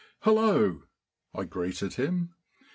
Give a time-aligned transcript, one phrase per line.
[0.21, 0.87] "Hullo!"
[1.35, 2.33] I greeted him.